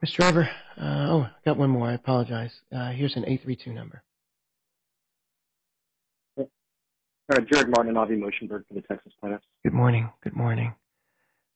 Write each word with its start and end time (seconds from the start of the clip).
Ms. 0.00 0.12
Driver, 0.12 0.48
uh, 0.80 1.06
oh, 1.10 1.22
I 1.22 1.30
got 1.44 1.56
one 1.56 1.70
more. 1.70 1.88
I 1.88 1.94
apologize. 1.94 2.52
Uh, 2.74 2.90
here's 2.92 3.16
an 3.16 3.24
832 3.24 3.72
number. 3.74 4.04
Uh, 7.30 7.40
Jarrod 7.40 7.68
Martin, 7.68 7.96
Avi 7.96 8.16
Moshenberg 8.16 8.66
for 8.66 8.74
the 8.74 8.80
Texas 8.82 9.12
Plaintiffs. 9.20 9.44
Good 9.62 9.74
morning. 9.74 10.10
Good 10.22 10.34
morning. 10.34 10.74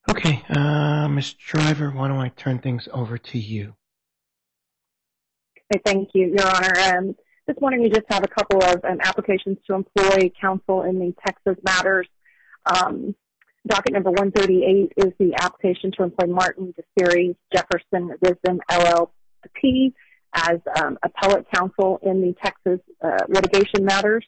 Okay, 0.09 0.43
uh, 0.49 1.07
Ms. 1.07 1.33
Driver, 1.33 1.89
why 1.89 2.09
don't 2.09 2.19
I 2.19 2.29
turn 2.29 2.59
things 2.59 2.87
over 2.91 3.17
to 3.17 3.39
you? 3.39 3.73
Thank 5.85 6.09
you, 6.13 6.35
Your 6.37 6.47
Honor. 6.47 6.73
Um, 6.77 7.15
this 7.47 7.55
morning 7.59 7.81
we 7.81 7.89
just 7.89 8.05
have 8.09 8.23
a 8.23 8.27
couple 8.27 8.63
of 8.63 8.83
um, 8.83 8.99
applications 9.01 9.57
to 9.65 9.73
employ 9.73 10.31
counsel 10.39 10.83
in 10.83 10.99
the 10.99 11.13
Texas 11.25 11.55
matters. 11.65 12.07
Um, 12.65 13.15
docket 13.65 13.93
number 13.93 14.11
138 14.11 14.93
is 14.97 15.13
the 15.17 15.33
application 15.41 15.91
to 15.97 16.03
employ 16.03 16.27
Martin 16.27 16.73
Disiere 16.77 17.35
Jefferson 17.53 18.15
Wisdom 18.21 18.59
LLP 18.69 19.93
as 20.35 20.59
appellate 21.03 21.45
counsel 21.53 21.99
in 22.03 22.21
the 22.21 22.35
Texas 22.43 22.79
uh, 23.01 23.17
litigation 23.27 23.85
matters. 23.85 24.25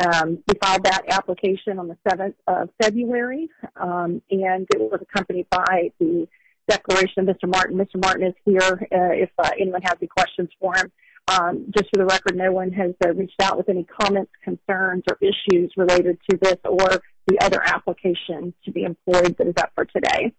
Um, 0.00 0.42
we 0.48 0.54
filed 0.62 0.84
that 0.84 1.02
application 1.10 1.78
on 1.78 1.88
the 1.88 1.96
7th 2.08 2.34
of 2.46 2.70
February, 2.80 3.50
um, 3.76 4.22
and 4.30 4.66
it 4.70 4.80
was 4.80 5.00
accompanied 5.02 5.46
by 5.50 5.92
the 5.98 6.26
declaration 6.68 7.28
of 7.28 7.36
Mr. 7.36 7.46
Martin. 7.46 7.76
Mr. 7.76 8.00
Martin 8.02 8.28
is 8.28 8.34
here 8.46 8.88
uh, 8.92 9.12
if 9.12 9.30
uh, 9.38 9.50
anyone 9.60 9.82
has 9.82 9.96
any 10.00 10.08
questions 10.08 10.48
for 10.58 10.74
him. 10.74 10.90
Um, 11.28 11.66
just 11.76 11.90
for 11.92 11.98
the 11.98 12.06
record, 12.06 12.34
no 12.34 12.50
one 12.50 12.72
has 12.72 12.94
uh, 13.04 13.12
reached 13.12 13.40
out 13.42 13.58
with 13.58 13.68
any 13.68 13.84
comments, 13.84 14.32
concerns, 14.42 15.02
or 15.10 15.18
issues 15.20 15.70
related 15.76 16.18
to 16.30 16.38
this 16.40 16.56
or 16.64 17.02
the 17.26 17.38
other 17.40 17.62
application 17.62 18.54
to 18.64 18.72
be 18.72 18.84
employed 18.84 19.36
that 19.36 19.46
is 19.46 19.54
up 19.58 19.70
for 19.74 19.84
today. 19.84 20.32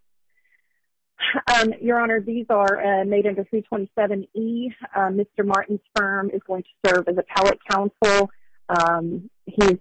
Your 1.79 1.99
Honor, 1.99 2.19
these 2.19 2.47
are 2.49 3.05
made 3.05 3.27
under 3.27 3.45
327E. 3.45 4.73
Mr. 4.97 5.45
Martin's 5.45 5.79
firm 5.95 6.31
is 6.33 6.41
going 6.47 6.63
to 6.63 6.89
serve 6.89 7.07
as 7.07 7.15
appellate 7.15 7.59
counsel. 7.69 8.31
Um, 8.71 9.29
his 9.45 9.77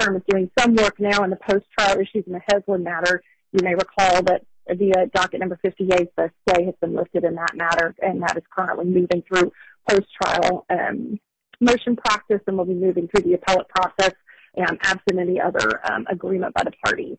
firm 0.00 0.16
is 0.16 0.22
doing 0.28 0.50
some 0.58 0.74
work 0.74 1.00
now 1.00 1.24
in 1.24 1.30
the 1.30 1.36
post-trial 1.36 1.98
issues 1.98 2.24
in 2.26 2.32
the 2.32 2.40
Heslin 2.50 2.82
matter. 2.82 3.22
You 3.52 3.60
may 3.62 3.74
recall 3.74 4.22
that 4.24 4.44
via 4.68 4.92
uh, 4.96 5.06
docket 5.14 5.40
number 5.40 5.58
58, 5.62 6.08
the 6.16 6.30
stay 6.48 6.66
has 6.66 6.74
been 6.80 6.94
lifted 6.94 7.24
in 7.24 7.34
that 7.36 7.54
matter, 7.54 7.94
and 8.02 8.22
that 8.22 8.36
is 8.36 8.42
currently 8.54 8.84
moving 8.84 9.22
through 9.22 9.52
post-trial 9.88 10.66
um, 10.68 11.18
motion 11.60 11.96
practice 11.96 12.40
and 12.46 12.58
will 12.58 12.64
be 12.64 12.74
moving 12.74 13.08
through 13.08 13.24
the 13.24 13.34
appellate 13.34 13.68
process 13.68 14.12
um, 14.58 14.78
absent 14.82 15.18
any 15.18 15.40
other 15.40 15.80
agreement 16.10 16.54
by 16.54 16.64
the 16.64 16.72
parties. 16.84 17.16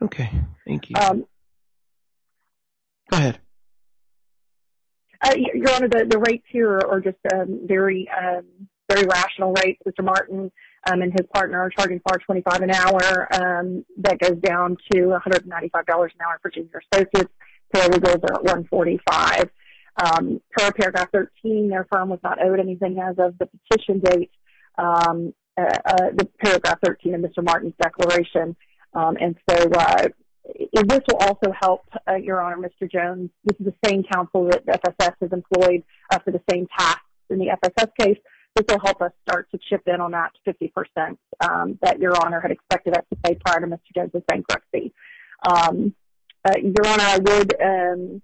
Okay, 0.00 0.30
thank 0.66 0.88
you. 0.88 0.96
Go 0.96 1.26
ahead. 3.12 3.40
Uh, 5.22 5.34
Your 5.36 5.74
Honor, 5.74 5.88
the 5.88 6.18
rates 6.18 6.46
here 6.50 6.78
are 6.78 7.00
just 7.00 7.18
very 7.66 8.08
rational 9.08 9.54
rates. 9.64 9.80
Mr. 9.86 10.04
Martin 10.04 10.50
um, 10.90 11.02
and 11.02 11.12
his 11.12 11.26
partner 11.32 11.60
are 11.60 11.70
charging 11.70 12.00
$425 12.00 12.62
an 12.62 12.70
hour. 12.70 13.28
Um, 13.34 13.84
that 13.98 14.18
goes 14.18 14.38
down 14.42 14.76
to 14.92 14.98
$195 15.00 15.44
an 15.44 15.70
hour 15.86 16.38
for 16.40 16.50
junior 16.50 16.82
associates. 16.92 17.32
Paralegals 17.74 18.22
are 18.24 18.34
at 18.34 18.64
$145. 18.70 19.50
Um, 20.02 20.40
per 20.56 20.72
paragraph 20.72 21.08
13, 21.12 21.68
their 21.68 21.86
firm 21.92 22.08
was 22.08 22.20
not 22.22 22.42
owed 22.42 22.58
anything 22.58 22.98
as 23.00 23.16
of 23.18 23.36
the 23.38 23.46
petition 23.46 24.00
date, 24.00 24.30
uh, 24.78 25.12
uh, 25.58 26.10
the 26.16 26.28
paragraph 26.42 26.78
13 26.84 27.14
of 27.14 27.20
Mr. 27.20 27.44
Martin's 27.44 27.74
declaration. 27.80 28.56
And 28.94 29.36
so 29.48 29.70
uh, 29.70 30.08
this 30.72 31.00
will 31.08 31.18
also 31.20 31.52
help, 31.60 31.82
Your 32.22 32.40
Honor, 32.40 32.56
Mr. 32.56 32.90
Jones. 32.90 33.30
This 33.44 33.60
is 33.60 33.66
the 33.66 33.88
same 33.88 34.04
counsel 34.04 34.46
that 34.46 34.64
FSS 34.66 35.14
has 35.20 35.32
employed 35.32 35.82
for 36.24 36.30
the 36.30 36.40
same 36.50 36.66
task 36.78 37.00
in 37.28 37.38
the 37.38 37.48
FSS 37.62 37.90
case. 37.98 38.18
This 38.56 38.66
will 38.68 38.80
help 38.84 39.00
us 39.00 39.12
start 39.26 39.48
to 39.52 39.58
chip 39.68 39.82
in 39.86 40.00
on 40.00 40.10
that 40.12 40.32
50% 40.46 41.16
um, 41.40 41.78
that 41.82 42.00
Your 42.00 42.14
Honor 42.24 42.40
had 42.40 42.50
expected 42.50 42.96
us 42.96 43.04
to 43.10 43.16
pay 43.22 43.36
prior 43.36 43.60
to 43.60 43.66
Mr. 43.66 43.78
Jones' 43.94 44.22
bankruptcy. 44.26 44.92
Um, 45.48 45.94
uh, 46.44 46.54
Your 46.60 46.86
Honor, 46.86 47.04
I 47.04 47.18
would 47.18 47.62
um, 47.62 48.22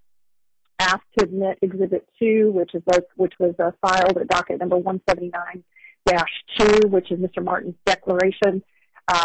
ask 0.78 1.00
to 1.19 1.25
admit 1.25 1.59
Exhibit 1.62 2.06
2, 2.19 2.50
which 2.53 2.75
is, 2.75 2.82
which 3.16 3.34
was 3.38 3.55
uh, 3.58 3.70
filed 3.81 4.19
at 4.19 4.28
docket 4.28 4.58
number 4.58 4.76
179-2, 4.76 6.90
which 6.90 7.11
is 7.11 7.19
Mr. 7.19 7.43
Martin's 7.43 7.76
declaration. 7.84 8.62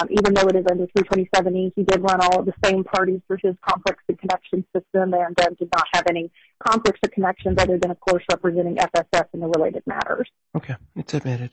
Even 0.09 0.33
though 0.33 0.47
it 0.47 0.55
is 0.55 0.65
under 0.69 0.85
327E, 0.87 1.73
he 1.75 1.83
did 1.83 2.01
run 2.01 2.21
all 2.21 2.39
of 2.39 2.45
the 2.45 2.53
same 2.63 2.83
parties 2.83 3.19
for 3.27 3.37
his 3.41 3.55
complex 3.67 4.03
and 4.07 4.19
connection 4.19 4.65
system 4.75 5.13
and 5.13 5.35
did 5.35 5.69
not 5.73 5.87
have 5.93 6.03
any 6.07 6.31
conflicts 6.59 6.99
or 7.03 7.09
connections 7.09 7.57
other 7.59 7.79
than, 7.79 7.89
of 7.89 7.99
course, 7.99 8.23
representing 8.31 8.75
FSS 8.75 9.25
in 9.33 9.39
the 9.39 9.47
related 9.47 9.81
matters. 9.87 10.29
Okay, 10.55 10.75
it's 11.13 11.25
admitted. 11.25 11.51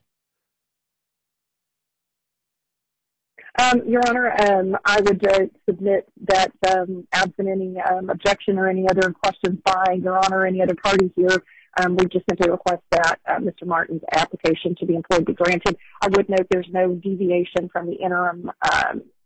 Um, 3.58 3.82
Your 3.88 4.02
Honor, 4.06 4.32
um, 4.40 4.76
I 4.84 5.00
would 5.00 5.26
uh, 5.26 5.46
submit 5.68 6.08
that 6.28 6.52
um, 6.70 7.08
absent 7.12 7.48
any 7.48 7.76
objection 8.08 8.56
or 8.56 8.68
any 8.68 8.88
other 8.88 9.12
questions 9.12 9.58
by 9.64 9.98
Your 10.00 10.16
Honor 10.16 10.38
or 10.40 10.46
any 10.46 10.62
other 10.62 10.76
party 10.76 11.12
here, 11.16 11.42
we 11.90 12.06
just 12.06 12.24
simply 12.28 12.50
request 12.50 12.82
that 12.90 13.18
uh, 13.26 13.38
Mr. 13.38 13.66
Martin's 13.66 14.02
application 14.12 14.76
to 14.76 14.86
be 14.86 14.94
employed 14.94 15.24
be 15.24 15.32
granted. 15.32 15.76
I 16.00 16.08
would 16.08 16.28
note 16.28 16.46
there's 16.50 16.68
no 16.70 16.94
deviation 16.94 17.68
from 17.72 17.86
the 17.86 17.94
interim 17.94 18.50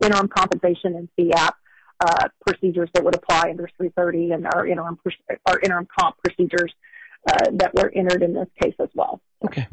interim 0.03 0.27
compensation 0.27 0.95
and 0.95 1.09
FEAP 1.15 1.53
uh, 1.99 2.27
procedures 2.45 2.89
that 2.93 3.03
would 3.03 3.15
apply 3.15 3.49
under 3.51 3.69
330 3.77 4.31
and 4.31 4.47
our 4.47 4.65
interim 4.65 5.87
comp 5.99 6.17
procedures 6.23 6.73
that 7.25 7.71
were 7.75 7.91
entered 7.95 8.23
in 8.23 8.33
this 8.33 8.49
case 8.61 8.75
as 8.79 8.89
well. 8.95 9.21
Okay. 9.45 9.67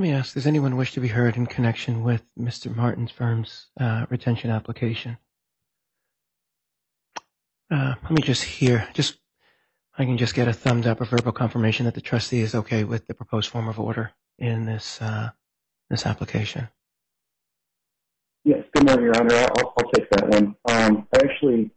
Let 0.00 0.06
me 0.08 0.12
ask, 0.14 0.32
does 0.32 0.46
anyone 0.46 0.78
wish 0.78 0.94
to 0.94 1.00
be 1.00 1.08
heard 1.08 1.36
in 1.36 1.44
connection 1.44 2.02
with 2.02 2.22
Mr. 2.34 2.74
Martin's 2.74 3.10
firm's 3.10 3.66
uh, 3.78 4.06
retention 4.08 4.50
application? 4.50 5.18
Uh, 7.70 7.96
let 8.02 8.10
me 8.10 8.22
just 8.22 8.42
hear, 8.42 8.88
just 8.94 9.18
I 9.98 10.06
can 10.06 10.16
just 10.16 10.34
get 10.34 10.48
a 10.48 10.54
thumbs 10.54 10.86
up 10.86 11.02
or 11.02 11.04
verbal 11.04 11.32
confirmation 11.32 11.84
that 11.84 11.94
the 11.94 12.00
trustee 12.00 12.40
is 12.40 12.54
okay 12.54 12.82
with 12.82 13.08
the 13.08 13.12
proposed 13.12 13.50
form 13.50 13.68
of 13.68 13.78
order 13.78 14.12
in 14.38 14.64
this 14.64 15.02
uh, 15.02 15.32
this 15.90 16.06
application. 16.06 16.68
Yes, 18.44 18.64
good 18.72 18.86
morning, 18.86 19.04
Your 19.04 19.16
Honor. 19.18 19.34
I'll, 19.34 19.74
I'll 19.76 19.90
take 19.90 20.08
that 20.12 20.30
one. 20.30 20.56
Um, 20.64 21.08
I 21.14 21.24
actually, 21.24 21.72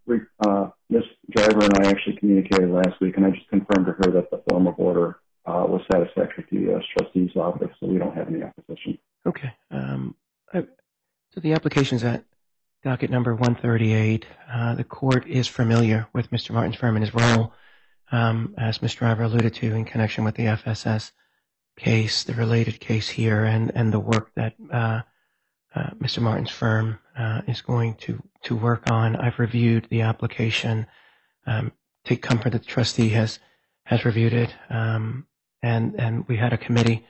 uh, 0.48 0.70
Ms. 0.90 1.04
Driver 1.30 1.66
and 1.66 1.86
I 1.86 1.90
actually 1.90 2.16
communicated 2.16 2.70
last 2.70 3.02
week, 3.02 3.18
and 3.18 3.26
I 3.26 3.32
just 3.32 3.50
confirmed 3.50 3.88
to 3.88 3.92
her 3.92 4.12
that 4.14 4.32
the 4.32 4.42
form 4.48 4.68
of 4.68 4.76
order 4.78 5.20
was 5.46 5.82
satisfactory 5.92 6.44
to 6.44 6.56
the 6.56 6.62
U.S. 6.72 6.84
Trustee's 6.98 7.36
office, 7.36 7.70
so 7.80 7.88
we 7.88 7.98
don't 7.98 8.16
have 8.16 8.28
any 8.28 8.44
opposition. 8.44 8.98
Okay. 9.26 9.52
Um, 9.72 10.16
so 10.54 11.40
the 11.42 11.54
application's 11.54 12.04
at 12.04 12.26
docket 12.84 13.10
number 13.10 13.34
138. 13.34 14.26
Uh, 14.52 14.76
the 14.76 14.84
court 14.84 15.26
is 15.28 15.48
familiar 15.48 16.08
with 16.14 16.30
Mr. 16.30 16.52
Martin's 16.52 16.76
firm 16.76 16.96
and 16.96 17.04
his 17.04 17.14
role, 17.14 17.54
um, 18.12 18.54
as 18.58 18.82
Ms. 18.82 18.94
Driver 18.96 19.24
alluded 19.24 19.56
to, 19.56 19.74
in 19.74 19.86
connection 19.86 20.24
with 20.24 20.36
the 20.36 20.46
FSS 20.46 21.12
case, 21.76 22.24
the 22.24 22.34
related 22.34 22.80
case 22.80 23.10
here, 23.10 23.44
and, 23.46 23.92
the 23.92 24.00
work 24.00 24.32
that 24.36 24.54
uh, 24.72 25.02
uh, 25.74 25.90
Mr. 26.00 26.22
Martin's 26.22 26.52
firm 26.52 27.00
uh, 27.18 27.42
is 27.48 27.62
going 27.62 27.96
to, 27.96 28.22
to 28.44 28.56
work 28.56 28.92
on. 28.92 29.16
I've 29.16 29.40
reviewed 29.40 29.88
the 29.90 30.02
application. 30.02 30.86
Um, 31.48 31.72
take 32.06 32.22
comfort 32.22 32.52
that 32.52 32.62
the 32.62 32.68
trustee 32.68 33.10
has 33.10 33.40
has 33.86 34.06
reviewed 34.06 34.32
it, 34.32 34.56
and 35.64 35.96
and 36.00 36.28
we 36.28 36.38
had 36.38 36.54
a 36.54 36.58
committee 36.58 37.04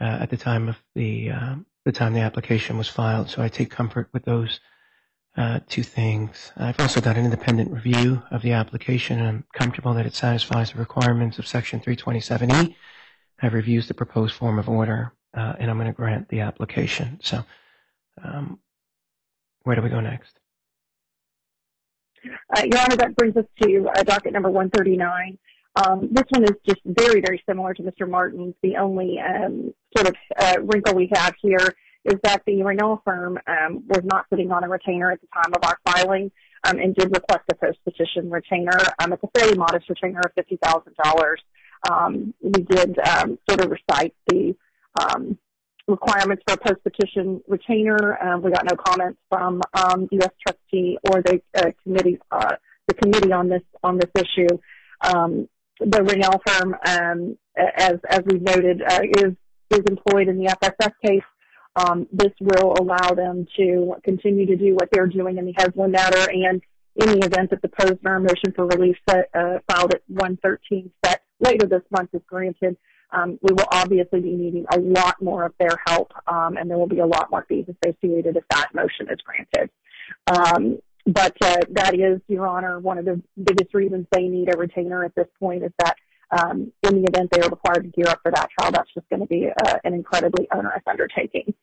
uh, 0.00 0.18
at 0.22 0.30
the 0.30 0.36
time 0.36 0.68
of 0.68 0.76
the 0.96 1.30
uh, 1.30 1.54
the 1.84 1.92
time 1.92 2.14
the 2.14 2.20
application 2.20 2.76
was 2.76 2.88
filed. 2.88 3.30
So 3.30 3.42
I 3.42 3.48
take 3.48 3.70
comfort 3.70 4.08
with 4.12 4.24
those 4.24 4.58
uh, 5.36 5.60
two 5.68 5.84
things. 5.84 6.50
I've 6.56 6.80
also 6.80 7.00
done 7.00 7.16
an 7.16 7.24
independent 7.24 7.70
review 7.70 8.22
of 8.32 8.42
the 8.42 8.52
application, 8.52 9.20
and 9.20 9.28
I'm 9.28 9.44
comfortable 9.52 9.94
that 9.94 10.06
it 10.06 10.14
satisfies 10.14 10.72
the 10.72 10.78
requirements 10.78 11.38
of 11.38 11.46
Section 11.46 11.78
327E. 11.80 12.74
I've 13.40 13.54
reviewed 13.54 13.84
the 13.84 13.94
proposed 13.94 14.34
form 14.34 14.58
of 14.58 14.68
order, 14.68 15.12
uh, 15.34 15.54
and 15.60 15.70
I'm 15.70 15.78
going 15.78 15.86
to 15.86 15.92
grant 15.92 16.28
the 16.28 16.40
application. 16.40 17.20
So. 17.22 17.44
Um, 18.22 18.58
where 19.62 19.76
do 19.76 19.82
we 19.82 19.88
go 19.88 20.00
next? 20.00 20.38
Uh, 22.56 22.62
Your 22.64 22.80
Honor, 22.80 22.96
that 22.96 23.16
brings 23.16 23.36
us 23.36 23.44
to 23.62 23.88
uh, 23.96 24.02
docket 24.02 24.32
number 24.32 24.50
139. 24.50 25.38
Um, 25.76 26.08
this 26.10 26.24
one 26.30 26.44
is 26.44 26.56
just 26.68 26.80
very, 26.84 27.20
very 27.20 27.42
similar 27.48 27.74
to 27.74 27.82
Mr. 27.82 28.08
Martin's. 28.08 28.54
The 28.62 28.76
only 28.76 29.18
um, 29.18 29.72
sort 29.96 30.08
of 30.08 30.16
uh, 30.38 30.56
wrinkle 30.62 30.94
we 30.94 31.08
have 31.14 31.34
here 31.40 31.74
is 32.04 32.18
that 32.24 32.42
the 32.46 32.62
Reynal 32.62 33.02
firm 33.04 33.38
um, 33.46 33.84
was 33.88 34.02
not 34.04 34.26
sitting 34.30 34.50
on 34.50 34.64
a 34.64 34.68
retainer 34.68 35.12
at 35.12 35.20
the 35.20 35.28
time 35.32 35.52
of 35.54 35.62
our 35.64 35.78
filing 35.84 36.30
um, 36.64 36.78
and 36.78 36.94
did 36.94 37.14
request 37.14 37.44
a 37.50 37.54
post-petition 37.54 38.30
retainer. 38.30 38.76
Um, 38.98 39.12
it's 39.12 39.22
a 39.22 39.38
fairly 39.38 39.56
modest 39.56 39.88
retainer 39.88 40.20
of 40.20 40.32
$50,000. 40.34 41.34
Um, 41.90 42.34
we 42.42 42.62
did 42.62 42.98
sort 43.48 43.64
of 43.64 43.70
recite 43.70 44.14
the 44.28 44.54
requirements 45.86 46.42
for 46.46 46.54
a 46.54 46.56
post-petition 46.56 47.42
retainer. 47.46 48.18
We 48.42 48.50
got 48.50 48.64
no 48.64 48.76
comments 48.76 49.18
from 49.28 49.62
U.S. 50.10 50.30
trustee 50.46 50.98
or 51.08 51.22
the 51.22 51.40
uh, 51.56 51.70
committee, 51.84 52.18
uh, 52.30 52.56
the 52.88 52.94
committee 52.94 53.32
on 53.32 53.48
this 53.48 53.62
on 53.82 53.98
this 53.98 54.10
issue. 54.16 54.58
Um, 55.02 55.48
the 55.80 56.02
Reynal 56.02 56.40
firm, 56.46 56.76
um, 56.86 57.38
as 57.56 57.98
as 58.08 58.20
we've 58.26 58.42
noted, 58.42 58.82
uh, 58.82 59.00
is 59.18 59.34
is 59.70 59.84
employed 59.88 60.28
in 60.28 60.38
the 60.38 60.54
FSS 60.62 60.92
case. 61.04 61.22
Um, 61.76 62.06
this 62.12 62.32
will 62.40 62.74
allow 62.80 63.10
them 63.14 63.46
to 63.56 63.94
continue 64.02 64.46
to 64.46 64.56
do 64.56 64.74
what 64.74 64.88
they're 64.92 65.06
doing 65.06 65.38
in 65.38 65.46
the 65.46 65.52
Heslin 65.54 65.90
matter, 65.90 66.30
and 66.30 66.60
in 66.96 67.20
the 67.20 67.26
event 67.26 67.50
that 67.50 67.62
the 67.62 67.68
Pozner 67.68 68.20
motion 68.20 68.52
for 68.54 68.66
relief 68.66 68.96
set, 69.08 69.30
uh, 69.34 69.58
filed 69.70 69.94
at 69.94 70.02
113 70.08 70.90
set 71.04 71.22
later 71.38 71.66
this 71.66 71.82
month 71.90 72.10
is 72.12 72.22
granted, 72.26 72.76
um, 73.12 73.38
we 73.42 73.52
will 73.52 73.66
obviously 73.72 74.20
be 74.20 74.34
needing 74.34 74.66
a 74.72 74.78
lot 74.78 75.20
more 75.22 75.44
of 75.44 75.52
their 75.58 75.76
help, 75.86 76.12
um, 76.26 76.56
and 76.56 76.70
there 76.70 76.78
will 76.78 76.86
be 76.86 77.00
a 77.00 77.06
lot 77.06 77.30
more 77.30 77.44
fees 77.48 77.66
associated 77.68 78.36
if 78.36 78.44
that 78.50 78.68
motion 78.74 79.08
is 79.10 79.18
granted. 79.24 79.70
Um, 80.26 80.78
but 81.06 81.36
uh, 81.42 81.58
that 81.70 81.94
is, 81.94 82.20
Your 82.28 82.46
Honor, 82.46 82.78
one 82.78 82.98
of 82.98 83.04
the 83.04 83.22
biggest 83.42 83.74
reasons 83.74 84.06
they 84.12 84.28
need 84.28 84.52
a 84.52 84.56
retainer 84.56 85.04
at 85.04 85.14
this 85.14 85.28
point 85.38 85.64
is 85.64 85.72
that 85.78 85.96
um, 86.30 86.72
in 86.82 87.02
the 87.02 87.08
event 87.08 87.30
they 87.32 87.40
are 87.40 87.48
required 87.48 87.82
to 87.84 87.88
gear 87.88 88.08
up 88.08 88.20
for 88.22 88.30
that 88.30 88.48
trial, 88.58 88.72
that's 88.72 88.92
just 88.94 89.08
going 89.08 89.20
to 89.20 89.26
be 89.26 89.48
uh, 89.48 89.78
an 89.84 89.94
incredibly 89.94 90.46
onerous 90.52 90.82
undertaking. 90.86 91.54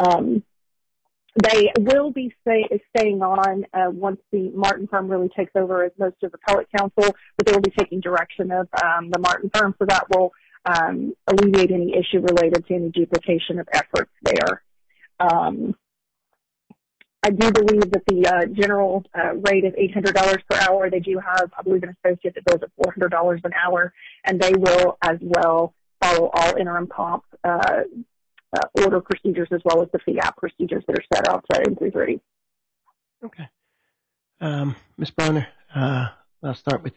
Um, 0.00 0.42
they 1.42 1.72
will 1.76 2.12
be 2.12 2.32
stay, 2.42 2.68
staying 2.96 3.22
on 3.22 3.66
uh, 3.74 3.90
once 3.90 4.20
the 4.30 4.50
Martin 4.54 4.86
firm 4.86 5.08
really 5.08 5.30
takes 5.36 5.50
over 5.56 5.82
as 5.84 5.90
most 5.98 6.16
of 6.22 6.30
the 6.30 6.38
appellate 6.46 6.68
counsel, 6.76 7.14
but 7.36 7.46
they 7.46 7.52
will 7.52 7.60
be 7.60 7.72
taking 7.76 8.00
direction 8.00 8.52
of 8.52 8.68
um, 8.84 9.10
the 9.10 9.18
Martin 9.18 9.50
firm, 9.52 9.74
so 9.78 9.84
that 9.86 10.04
will 10.14 10.32
um, 10.64 11.12
alleviate 11.26 11.72
any 11.72 11.94
issue 11.96 12.20
related 12.20 12.64
to 12.66 12.74
any 12.74 12.90
duplication 12.90 13.58
of 13.58 13.68
efforts 13.72 14.12
there. 14.22 14.62
Um, 15.18 15.74
I 17.24 17.30
do 17.30 17.50
believe 17.50 17.90
that 17.90 18.02
the 18.06 18.26
uh, 18.26 18.46
general 18.46 19.04
uh, 19.14 19.34
rate 19.48 19.64
is 19.64 19.72
$800 19.72 20.14
per 20.48 20.58
hour. 20.68 20.90
They 20.90 21.00
do 21.00 21.18
have, 21.18 21.50
I 21.58 21.62
believe, 21.62 21.82
an 21.82 21.96
associate 22.04 22.34
that 22.34 22.44
bills 22.44 22.60
at 22.62 22.70
$400 22.76 23.44
an 23.44 23.52
hour, 23.54 23.92
and 24.24 24.40
they 24.40 24.52
will 24.52 24.98
as 25.02 25.18
well 25.20 25.74
follow 26.02 26.30
all 26.34 26.56
interim 26.56 26.86
comp 26.86 27.24
uh, 27.44 27.82
uh 28.52 28.82
order 28.82 29.00
procedures 29.00 29.48
as 29.52 29.62
well 29.64 29.82
as 29.82 29.88
the 29.92 29.98
FIAP 30.00 30.36
procedures 30.36 30.84
that 30.86 30.98
are 30.98 31.04
set 31.14 31.28
out 31.28 31.44
in 31.66 31.76
330. 31.76 32.20
Okay. 33.24 33.48
Um, 34.40 34.76
Ms. 34.98 35.10
Brauner, 35.10 35.46
uh, 35.74 36.08
I'll 36.42 36.54
start 36.54 36.82
with 36.82 36.92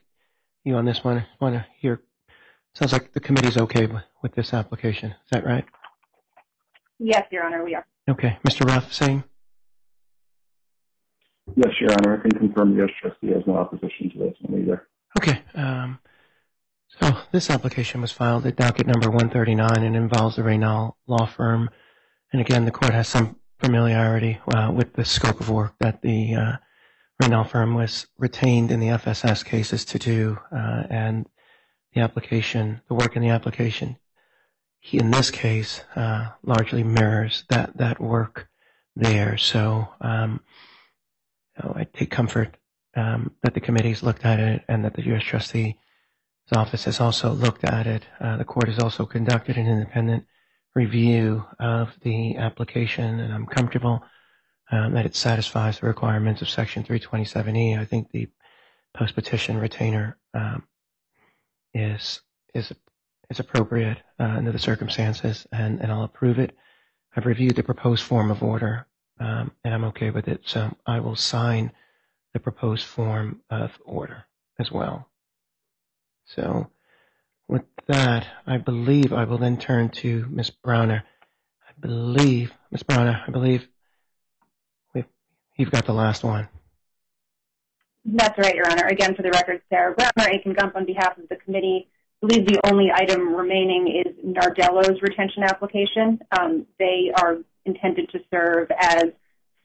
you 0.65 0.75
on 0.75 0.83
this 0.83 1.03
one. 1.03 1.19
I 1.19 1.25
want 1.39 1.55
to 1.55 1.65
hear 1.79 2.01
Sounds 2.77 2.93
like 2.93 3.11
the 3.11 3.19
committee's 3.19 3.57
okay 3.57 3.87
with 4.21 4.35
this 4.35 4.53
application. 4.53 5.09
Is 5.09 5.31
that 5.31 5.43
right? 5.43 5.65
Yes, 6.99 7.23
Your 7.31 7.43
Honor, 7.43 7.63
we 7.63 7.73
are. 7.73 7.83
Okay. 8.07 8.37
Mr. 8.47 8.67
Ruff, 8.67 8.93
same? 8.93 9.23
Yes, 11.55 11.73
Your 11.79 11.91
Honor. 11.93 12.17
I 12.17 12.21
can 12.21 12.37
confirm 12.37 12.71
the 12.71 12.83
U.S. 12.83 12.91
trustee 13.01 13.33
has 13.33 13.43
no 13.47 13.57
opposition 13.57 14.11
to 14.11 14.19
this 14.19 14.35
one 14.41 14.61
either. 14.61 14.87
Okay. 15.19 15.41
Um, 15.55 15.99
so 16.87 17.17
this 17.31 17.49
application 17.49 18.01
was 18.01 18.11
filed 18.11 18.45
at 18.45 18.55
docket 18.55 18.87
number 18.87 19.09
139 19.09 19.83
and 19.83 19.95
involves 19.95 20.35
the 20.35 20.43
Reynal 20.43 20.97
Law 21.07 21.25
Firm. 21.25 21.69
And 22.31 22.41
again, 22.41 22.65
the 22.65 22.71
court 22.71 22.93
has 22.93 23.07
some 23.07 23.39
familiarity 23.59 24.39
uh, 24.53 24.71
with 24.73 24.93
the 24.93 25.05
scope 25.05 25.39
of 25.39 25.49
work 25.49 25.73
that 25.79 26.01
the 26.01 26.35
uh, 26.35 26.51
Reynal 27.21 27.43
firm 27.43 27.73
was 27.73 28.07
retained 28.17 28.71
in 28.71 28.79
the 28.79 28.87
FSS 28.87 29.43
cases 29.43 29.85
to 29.85 29.99
do. 29.99 30.37
Uh, 30.51 30.83
and 30.89 31.27
the 31.93 32.01
application, 32.01 32.81
the 32.87 32.93
work 32.93 33.15
in 33.15 33.21
the 33.21 33.29
application, 33.29 33.97
in 34.91 35.09
this 35.09 35.31
case, 35.31 35.81
largely 36.43 36.83
mirrors 36.83 37.43
that, 37.49 37.75
that 37.77 37.99
work 37.99 38.47
there. 38.95 39.37
So 39.37 39.87
know, 41.63 41.73
I 41.75 41.85
take 41.85 42.11
comfort 42.11 42.57
um, 42.95 43.31
that 43.43 43.53
the 43.53 43.59
committee's 43.59 44.03
looked 44.03 44.25
at 44.25 44.39
it 44.39 44.63
and 44.67 44.83
that 44.85 44.93
the 44.93 45.03
U.S. 45.07 45.23
trustee's 45.23 45.75
office 46.55 46.85
has 46.85 46.99
also 46.99 47.31
looked 47.31 47.63
at 47.63 47.87
it. 47.87 48.03
Uh, 48.19 48.37
the 48.37 48.45
court 48.45 48.67
has 48.67 48.79
also 48.79 49.05
conducted 49.05 49.57
an 49.57 49.67
independent 49.67 50.25
review 50.75 51.45
of 51.59 51.95
the 52.01 52.37
application, 52.37 53.19
and 53.19 53.33
I'm 53.33 53.45
comfortable 53.45 54.03
um, 54.71 54.93
that 54.93 55.05
it 55.05 55.15
satisfies 55.15 55.79
the 55.79 55.87
requirements 55.87 56.41
of 56.41 56.49
Section 56.49 56.83
327E. 56.83 57.79
I 57.79 57.85
think 57.85 58.11
the 58.11 58.27
post-petition 58.95 59.57
retainer 59.57 60.17
um, 60.33 60.63
is 61.73 62.21
is 62.53 62.73
is 63.29 63.39
appropriate 63.39 63.97
uh, 64.19 64.23
under 64.23 64.51
the 64.51 64.59
circumstances, 64.59 65.45
and, 65.51 65.81
and 65.81 65.91
I'll 65.91 66.03
approve 66.03 66.39
it. 66.39 66.55
I've 67.15 67.25
reviewed 67.25 67.55
the 67.55 67.63
proposed 67.63 68.03
form 68.03 68.31
of 68.31 68.41
order, 68.41 68.87
um, 69.19 69.51
and 69.63 69.73
I'm 69.73 69.85
okay 69.85 70.09
with 70.09 70.27
it. 70.27 70.41
So 70.45 70.75
I 70.85 70.99
will 70.99 71.15
sign 71.15 71.71
the 72.33 72.39
proposed 72.39 72.85
form 72.85 73.41
of 73.49 73.71
order 73.85 74.25
as 74.59 74.71
well. 74.71 75.09
So 76.25 76.69
with 77.47 77.63
that, 77.87 78.27
I 78.45 78.57
believe 78.57 79.13
I 79.13 79.23
will 79.23 79.37
then 79.37 79.57
turn 79.57 79.89
to 79.89 80.25
Ms. 80.29 80.51
Brauner. 80.65 81.03
I 81.67 81.71
believe, 81.79 82.51
Ms. 82.71 82.83
Brauner, 82.83 83.21
I 83.27 83.31
believe 83.31 83.67
you've 85.57 85.71
got 85.71 85.85
the 85.85 85.93
last 85.93 86.23
one. 86.23 86.47
That's 88.05 88.37
right, 88.37 88.55
Your 88.55 88.69
Honor. 88.69 88.85
Again, 88.87 89.15
for 89.15 89.21
the 89.21 89.31
record, 89.31 89.61
Sara 89.69 89.93
Brauner, 89.95 90.33
Akin 90.33 90.53
Gump 90.53 90.75
on 90.75 90.85
behalf 90.85 91.17
of 91.17 91.27
the 91.29 91.35
committee. 91.35 91.89
I 92.21 92.27
believe 92.27 92.47
the 92.47 92.59
only 92.71 92.89
item 92.93 93.33
remaining 93.33 94.03
is 94.05 94.13
Nardello's 94.25 95.01
retention 95.01 95.43
application. 95.43 96.19
Um, 96.37 96.65
they 96.79 97.11
are 97.15 97.37
intended 97.67 98.09
to 98.09 98.19
serve 98.31 98.69
as 98.79 99.05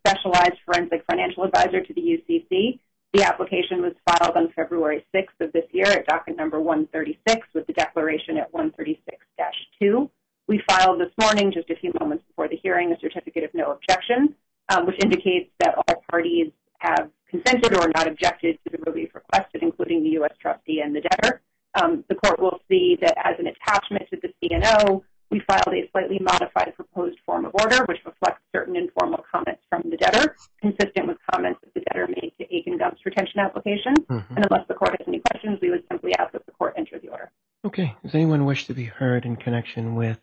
specialized 0.07 0.59
forensic 0.65 1.05
financial 1.09 1.45
advisor 1.45 1.83
to 1.83 1.95
the 1.95 2.01
UCC. 2.01 2.81
The 3.13 3.23
application 3.23 3.83
was 3.83 3.93
filed 4.07 4.37
on 4.37 4.53
February 4.57 5.05
6th 5.15 5.41
of 5.41 5.53
this 5.53 5.65
year 5.73 5.87
at 5.87 6.07
docket 6.07 6.37
number 6.37 6.61
136 6.61 7.47
with 7.55 7.67
the 7.67 7.73
declaration 7.75 8.39
at 8.39 8.53
136-2. 8.53 10.11
We 10.49 10.63
filed 10.67 11.01
this 11.01 11.13
morning, 11.21 11.53
just 11.53 11.71
a 11.71 11.77
few 11.77 11.93
moments 12.01 12.25
before 12.27 12.49
the 12.49 12.57
hearing 12.57 12.93
a 12.93 12.99
certificate 12.99 13.45
of 13.45 13.51
no 13.55 13.73
objection, 13.73 14.35
um, 14.71 14.87
which 14.87 14.97
indicates 15.03 15.51
that 15.61 15.75
all 15.77 16.03
parties 16.11 16.51
have 16.79 17.11
consented 17.29 17.75
or 17.77 17.91
not 17.95 18.09
objected 18.09 18.59
to 18.65 18.77
the 18.77 18.91
relief 18.91 19.15
requested, 19.15 19.63
including 19.63 20.03
the 20.03 20.11
U.S. 20.11 20.33
trustee 20.41 20.81
and 20.81 20.95
the 20.95 21.01
debtor. 21.01 21.41
Um, 21.81 22.05
the 22.09 22.17
court 22.17 22.41
will 22.41 22.61
see 22.69 22.99
that 23.01 23.15
as 23.25 23.37
an 23.39 23.47
attachment 23.47 24.05
to 24.11 24.19
the 24.21 24.33
CNO, 24.43 25.03
we 25.33 25.41
filed 25.49 25.75
a 25.75 25.91
slightly 25.93 26.19
modified 26.21 26.75
proposed 26.77 27.19
form 27.25 27.47
of 27.47 27.53
order, 27.55 27.85
which 27.87 27.99
reflects 28.05 28.43
certain 28.55 28.77
informal 28.77 29.25
comments 29.33 29.63
from 29.69 29.83
the 29.91 29.97
debtor, 29.97 30.37
consistent 30.61 31.09
with 31.09 31.17
comments 31.33 31.59
that 31.65 31.73
the 31.73 31.81
debtor 31.81 32.07
made 32.09 32.33
to 32.39 32.45
Akin 32.45 32.79
Gump's 32.79 33.05
retention 33.05 33.41
application. 33.41 33.95
Mm-hmm. 33.95 34.37
And 34.37 34.47
unless 34.51 34.69
the 34.69 34.75
court 34.75 34.95
has 34.99 35.09
any 35.09 35.21
questions, 35.21 35.59
we 35.63 35.71
would 35.71 35.85
simply 35.91 36.15
ask 36.19 36.33
that 36.33 36.45
the 36.45 36.53
court 36.53 36.75
enter 36.77 36.99
the 36.99 37.09
order. 37.09 37.33
Okay. 37.65 37.97
Does 38.03 38.15
anyone 38.15 38.45
wish 38.45 38.67
to 38.67 38.75
be 38.75 38.85
heard 38.85 39.25
in 39.25 39.37
connection 39.37 39.95
with 39.95 40.21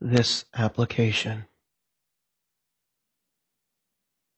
this 0.00 0.46
application? 0.52 1.44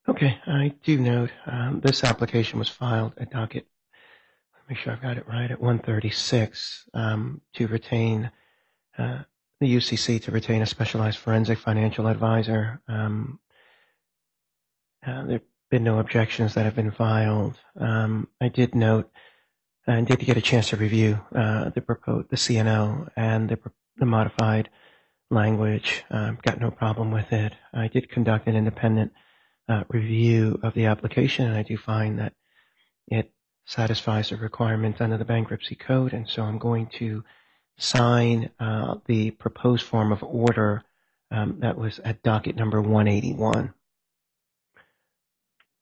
Okay. 0.07 0.39
I 0.47 0.75
do 0.85 0.99
note 0.99 1.31
um, 1.47 1.81
this 1.83 2.05
application 2.05 2.59
was 2.59 2.69
filed 2.69 3.15
at 3.17 3.31
docket, 3.31 3.67
let 4.53 4.69
me 4.69 4.75
make 4.75 4.79
sure 4.79 4.93
I've 4.93 5.01
got 5.01 5.17
it 5.17 5.27
right, 5.27 5.51
at 5.51 5.59
136 5.59 6.85
um, 6.93 7.41
to 7.55 7.67
retain 7.67 8.31
uh, 8.99 9.23
the 9.61 9.77
UCC 9.77 10.23
to 10.23 10.31
retain 10.31 10.63
a 10.63 10.67
specialized 10.67 11.19
forensic 11.19 11.59
financial 11.59 12.07
advisor. 12.07 12.81
Um, 12.89 13.41
uh, 15.07 15.25
there 15.25 15.39
have 15.39 15.43
been 15.71 15.85
no 15.85 15.99
objections 15.99 16.55
that 16.55 16.65
have 16.65 16.75
been 16.75 16.91
filed. 16.91 17.59
Um, 17.79 18.29
I 18.41 18.49
did 18.49 18.75
note 18.75 19.11
and 19.87 20.07
did 20.07 20.21
get 20.21 20.37
a 20.37 20.43
chance 20.43 20.71
to 20.71 20.77
review 20.77 21.21
uh, 21.35 21.71
the 21.71 21.81
proposed 21.81 22.29
the 22.31 22.37
CNO 22.37 23.09
and 23.17 23.57
the 23.97 24.07
modified 24.07 24.69
language. 25.31 26.05
Um, 26.11 26.39
got 26.43 26.61
no 26.61 26.71
problem 26.71 27.11
with 27.11 27.33
it. 27.33 27.53
I 27.73 27.89
did 27.89 28.11
conduct 28.11 28.49
an 28.49 28.57
independent 28.57 29.13
uh, 29.69 29.85
review 29.89 30.61
of 30.63 30.75
the 30.75 30.87
application, 30.87 31.47
and 31.47 31.57
I 31.57 31.63
do 31.63 31.77
find 31.77 32.19
that 32.19 32.35
it 33.09 33.33
satisfies 33.65 34.31
the 34.31 34.37
requirements 34.37 35.01
under 35.01 35.17
the 35.17 35.25
bankruptcy 35.25 35.75
code. 35.75 36.13
And 36.13 36.29
so 36.29 36.43
I'm 36.43 36.59
going 36.59 36.87
to 36.99 37.25
sign 37.79 38.51
uh, 38.59 38.97
the 39.07 39.31
proposed 39.33 39.85
form 39.85 40.13
of 40.13 40.23
order 40.23 40.83
um, 41.31 41.57
that 41.61 41.77
was 41.77 41.99
at 42.01 42.23
docket 42.23 42.57
number 42.57 42.81
181. 42.81 43.73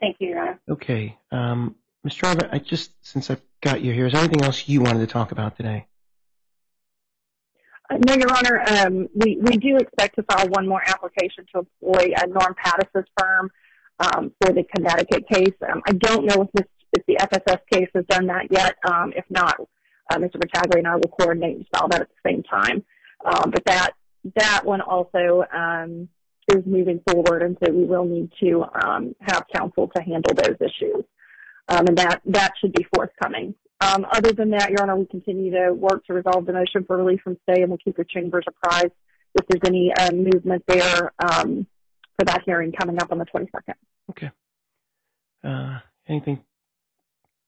Thank 0.01 0.17
you, 0.19 0.29
Your 0.29 0.41
Honor. 0.41 0.61
Okay. 0.69 1.17
Um, 1.31 1.77
Mr. 2.07 2.25
Robert, 2.25 2.49
I 2.53 2.59
just, 2.59 2.93
since 3.01 3.31
I've 3.31 3.43
got 3.63 3.81
you 3.81 3.93
here, 3.93 4.07
is 4.07 4.13
there 4.13 4.23
anything 4.23 4.43
else 4.43 4.69
you 4.69 4.83
wanted 4.83 5.01
to 5.01 5.07
talk 5.07 5.33
about 5.33 5.57
today? 5.57 5.87
Uh, 7.89 7.99
no, 8.07 8.15
Your 8.15 8.33
Honor. 8.33 8.63
Um, 8.67 9.09
we 9.15 9.39
we 9.41 9.57
do 9.59 9.77
expect 9.77 10.17
to 10.17 10.23
file 10.23 10.49
one 10.49 10.67
more 10.67 10.83
application 10.87 11.47
to 11.53 11.61
employ 11.61 12.13
uh, 12.17 12.27
Norm 12.27 12.55
Pattis' 12.55 13.05
firm 13.19 13.51
for 13.99 14.53
the 14.53 14.65
Connecticut 14.75 15.29
case. 15.29 15.55
I 15.63 15.93
don't 15.93 16.25
know 16.25 16.49
if 16.55 16.67
the 17.07 17.17
FSS 17.21 17.61
case 17.71 17.89
has 17.95 18.05
done 18.07 18.27
that 18.27 18.51
yet. 18.51 18.75
If 19.15 19.25
not, 19.31 19.57
Uh, 20.11 20.19
Mr. 20.19 20.39
Battaglia 20.39 20.79
and 20.79 20.87
I 20.87 20.97
will 20.97 21.15
coordinate 21.19 21.57
and 21.57 21.67
file 21.75 21.89
that 21.89 22.03
at 22.03 22.09
the 22.09 22.31
same 22.31 22.43
time. 22.43 22.85
Um, 23.25 23.51
but 23.51 23.65
that 23.67 23.93
that 24.37 24.63
one 24.65 24.81
also 24.81 25.45
um, 25.53 26.09
is 26.49 26.65
moving 26.67 27.01
forward, 27.11 27.43
and 27.43 27.57
so 27.65 27.73
we 27.73 27.85
will 27.85 28.05
need 28.05 28.31
to 28.41 28.65
um, 28.85 29.15
have 29.21 29.45
counsel 29.55 29.91
to 29.95 30.03
handle 30.03 30.35
those 30.35 30.57
issues. 30.61 31.05
And 31.69 31.97
that 31.97 32.21
that 32.27 32.53
should 32.61 32.73
be 32.73 32.87
forthcoming. 32.95 33.55
Other 33.81 34.33
than 34.33 34.51
that, 34.51 34.71
Your 34.71 34.83
Honor, 34.83 34.97
we 34.97 35.05
continue 35.07 35.51
to 35.51 35.75
work 35.75 36.07
to 36.07 36.15
resolve 36.15 36.47
the 36.47 36.55
motion 36.55 36.85
for 36.87 36.97
relief 36.97 37.21
from 37.23 37.37
stay, 37.43 37.61
and 37.61 37.69
we'll 37.69 37.79
keep 37.79 37.99
your 37.99 38.07
chambers 38.07 38.45
apprised 38.49 38.93
if 39.35 39.47
there's 39.47 39.61
any 39.67 39.93
uh, 39.93 40.11
movement 40.13 40.65
there 40.67 41.13
for 42.17 42.25
that 42.25 42.43
hearing 42.45 42.73
coming 42.73 43.01
up 43.01 43.11
on 43.13 43.19
the 43.19 43.27
22nd. 43.27 43.75
Okay. 44.11 44.31
Uh, 45.43 45.81
anything 46.09 46.43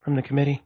from 0.03 0.17
the 0.17 0.23
committee? 0.23 0.63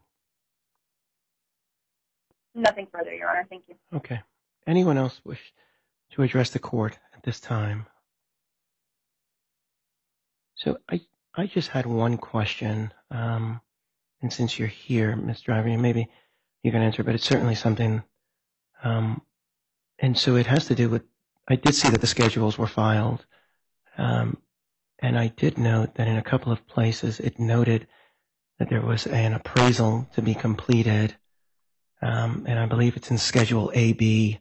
Nothing 2.55 2.89
further, 2.93 3.15
Your 3.15 3.31
Honor. 3.31 3.47
Thank 3.49 3.65
you. 3.69 3.77
Okay. 3.95 4.21
Anyone 4.67 4.99
else 4.99 5.21
wish 5.25 5.53
to 6.13 6.23
address 6.23 6.51
the 6.51 6.59
court 6.59 6.99
at 7.15 7.23
this 7.23 7.41
time? 7.41 7.87
So 10.57 10.79
I 10.89 11.47
just 11.47 11.69
had 11.69 11.87
one 11.87 12.19
question, 12.19 12.93
um, 13.11 13.61
and 14.21 14.33
since 14.33 14.59
you're 14.59 14.69
here, 14.69 15.17
Ms. 15.17 15.41
Driver, 15.41 15.69
maybe 15.79 16.11
you 16.63 16.71
can 16.71 16.83
answer, 16.83 17.03
but 17.03 17.15
it's 17.15 17.25
certainly 17.25 17.55
something. 17.55 18.03
Um, 18.83 19.23
and 19.99 20.19
so 20.19 20.37
it 20.37 20.47
has 20.47 20.67
to 20.67 20.75
do 20.75 20.91
with, 20.91 21.03
I 21.49 21.57
did 21.57 21.75
see 21.75 21.89
that 21.89 22.01
the 22.01 22.07
schedules 22.07 22.59
were 22.59 22.67
filed, 22.67 23.25
um, 23.97 24.37
and 24.99 25.19
I 25.19 25.29
did 25.29 25.57
note 25.57 25.95
that 25.95 26.09
in 26.09 26.17
a 26.17 26.23
couple 26.23 26.53
of 26.53 26.67
places 26.67 27.21
it 27.21 27.39
noted 27.39 27.87
that 28.59 28.69
there 28.69 28.83
was 28.83 29.07
an 29.07 29.33
appraisal 29.33 30.09
to 30.15 30.21
be 30.23 30.35
completed, 30.35 31.17
Um, 32.03 32.45
and 32.49 32.59
I 32.59 32.67
believe 32.67 32.97
it's 32.97 33.11
in 33.11 33.19
Schedule 33.19 33.71
AB. 33.75 34.41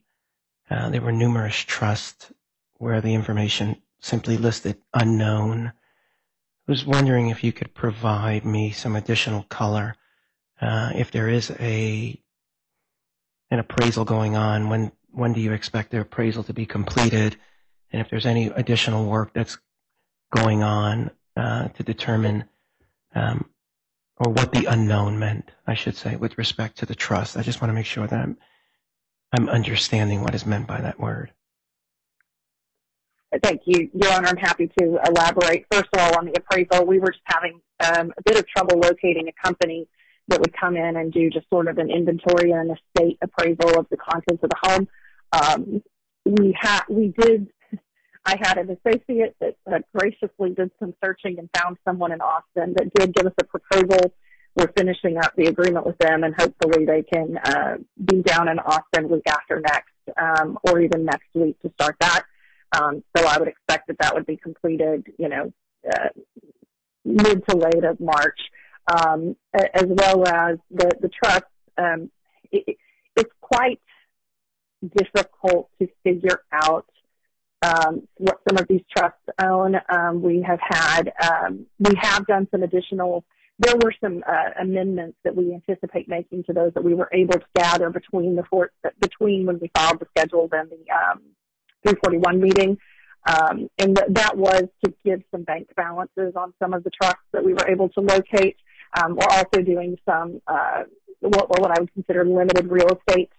Uh, 0.70 0.90
there 0.90 1.02
were 1.02 1.12
numerous 1.12 1.58
trusts 1.58 2.32
where 2.78 3.02
the 3.02 3.14
information 3.14 3.82
simply 4.00 4.38
listed 4.38 4.78
unknown. 4.94 5.68
I 5.68 6.72
was 6.72 6.86
wondering 6.86 7.30
if 7.30 7.44
you 7.44 7.52
could 7.52 7.74
provide 7.74 8.46
me 8.46 8.72
some 8.72 8.96
additional 8.96 9.44
color. 9.44 9.96
Uh, 10.62 10.92
if 10.96 11.12
there 11.12 11.28
is 11.28 11.52
a 11.60 12.22
an 13.52 13.60
appraisal 13.60 14.06
going 14.06 14.36
on, 14.36 14.70
when 14.70 14.92
when 15.12 15.34
do 15.34 15.42
you 15.42 15.54
expect 15.54 15.92
the 15.92 16.02
appraisal 16.02 16.44
to 16.44 16.54
be 16.54 16.66
completed? 16.66 17.36
And 17.92 18.02
if 18.02 18.10
there's 18.10 18.26
any 18.26 18.48
additional 18.48 19.06
work 19.06 19.34
that's 19.34 19.58
going 20.36 20.62
on 20.62 21.12
uh, 21.36 21.70
to 21.70 21.84
determine, 21.84 22.46
um, 23.16 23.50
or 24.20 24.32
what 24.32 24.52
the 24.52 24.66
unknown 24.66 25.18
meant, 25.18 25.52
I 25.66 25.74
should 25.74 25.96
say, 25.96 26.16
with 26.18 26.38
respect 26.38 26.78
to 26.80 26.86
the 26.86 26.96
trust. 26.96 27.38
I 27.38 27.42
just 27.42 27.62
want 27.62 27.70
to 27.70 27.76
make 27.76 27.86
sure 27.86 28.06
that 28.06 28.30
I'm 29.32 29.50
understanding 29.50 30.22
what 30.22 30.36
is 30.36 30.46
meant 30.46 30.68
by 30.68 30.82
that 30.82 31.00
word. 31.00 31.32
Thank 33.44 33.62
you, 33.66 33.90
Your 33.94 34.12
Honor. 34.12 34.28
I'm 34.28 34.38
happy 34.38 34.72
to 34.80 35.00
elaborate. 35.08 35.66
First 35.72 35.90
of 35.94 36.00
all, 36.00 36.18
on 36.18 36.26
the 36.26 36.34
appraisal, 36.36 36.86
we 36.86 37.00
were 37.00 37.12
just 37.12 37.24
having 37.26 37.62
um, 37.80 38.12
a 38.18 38.22
bit 38.24 38.38
of 38.38 38.48
trouble 38.48 38.80
locating 38.80 39.28
a 39.28 39.48
company 39.48 39.88
that 40.30 40.40
would 40.40 40.54
come 40.60 40.76
in 40.76 40.96
and 40.98 41.14
do 41.14 41.30
just 41.30 41.48
sort 41.50 41.68
of 41.68 41.78
an 41.78 41.90
inventory 41.90 42.52
and 42.52 42.72
an 42.72 42.78
estate 42.78 43.18
appraisal 43.22 43.80
of 43.80 43.88
the 43.90 43.98
contents 43.98 44.44
of 44.44 44.50
the 44.50 44.56
home. 44.62 44.88
Um, 45.32 45.84
we 46.26 46.56
had, 46.60 46.82
we 46.90 47.14
did, 47.20 47.48
I 48.26 48.36
had 48.42 48.58
an 48.58 48.70
associate 48.70 49.36
that 49.40 49.56
uh, 49.72 49.80
graciously 49.96 50.52
did 50.52 50.72
some 50.80 50.94
searching 51.04 51.40
and 51.40 51.50
found 51.58 51.78
someone 51.86 52.12
in 52.12 52.22
Austin 52.22 52.76
that 52.78 52.94
did 52.94 53.14
give 53.14 53.26
us 53.26 53.34
a 53.40 53.44
proposal. 53.44 54.14
We're 54.56 54.72
finishing 54.78 55.18
up 55.18 55.34
the 55.36 55.46
agreement 55.46 55.86
with 55.86 55.98
them, 56.00 56.24
and 56.24 56.36
hopefully 56.38 56.86
they 56.86 57.04
can 57.04 57.38
uh, 57.38 57.78
be 58.04 58.22
down 58.22 58.50
in 58.50 58.60
Austin 58.60 59.10
week 59.10 59.24
after 59.28 59.62
next, 59.62 59.94
um, 60.18 60.58
or 60.64 60.82
even 60.82 61.06
next 61.06 61.28
week 61.34 61.60
to 61.62 61.72
start 61.80 61.96
that. 62.02 62.24
Um, 62.78 63.04
so 63.16 63.26
I 63.26 63.38
would 63.38 63.48
expect 63.48 63.88
that 63.88 63.98
that 64.00 64.14
would 64.14 64.26
be 64.26 64.38
completed, 64.38 65.08
you 65.18 65.30
know, 65.30 65.54
uh, 65.90 66.10
mid 67.06 67.44
to 67.48 67.56
late 67.56 67.84
of 67.84 68.00
March. 68.00 68.40
Um, 68.92 69.36
as 69.54 69.86
well 69.88 70.28
as 70.28 70.58
the 70.72 70.92
the 71.00 71.10
trust, 71.10 71.46
it's 72.52 73.32
quite 73.40 73.80
difficult 74.98 75.70
to 75.80 75.88
figure 76.04 76.42
out 76.52 76.86
Um, 77.62 78.08
what 78.16 78.40
some 78.48 78.58
of 78.58 78.68
these 78.70 78.82
trusts 78.96 79.20
own. 79.42 79.76
Um, 79.90 80.22
we 80.22 80.42
have 80.48 80.60
had, 80.62 81.12
um, 81.22 81.66
we 81.78 81.94
have 82.00 82.26
done 82.26 82.48
some 82.52 82.64
additional, 82.64 83.26
there 83.58 83.76
were 83.84 83.94
some 84.02 84.24
uh, 84.26 84.52
amendments 84.62 85.18
that 85.26 85.36
we 85.36 85.54
anticipate 85.54 86.08
making 86.08 86.46
to 86.46 86.54
those 86.54 86.74
that 86.74 86.84
we 86.84 86.94
were 86.94 87.10
able 87.12 87.34
to 87.34 87.46
gather 87.56 87.90
between 87.90 88.38
the, 88.38 88.44
between 89.02 89.46
when 89.46 89.60
we 89.60 89.70
filed 89.76 90.00
the 90.00 90.08
schedules 90.18 90.52
and 90.54 90.70
the 90.70 90.78
341 91.84 92.42
meeting. 92.42 92.78
And 93.28 93.98
that 94.08 94.38
was 94.38 94.64
to 94.86 94.94
give 95.04 95.22
some 95.30 95.44
bank 95.44 95.68
balances 95.76 96.34
on 96.38 96.54
some 96.60 96.74
of 96.74 96.86
the 96.86 96.92
trusts 96.92 97.20
that 97.34 97.44
we 97.44 97.54
were 97.54 97.68
able 97.68 97.90
to 97.90 98.00
locate. 98.00 98.56
We're 99.06 99.28
also 99.32 99.62
doing 99.62 99.98
some, 100.06 100.42
uh, 100.48 100.84
what 101.20 101.50
what 101.60 101.78
I 101.78 101.82
would 101.82 101.94
consider 101.94 102.24
limited 102.24 102.72
real 102.72 102.88
estate 102.88 103.30